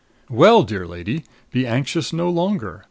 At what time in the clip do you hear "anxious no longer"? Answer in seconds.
1.67-2.79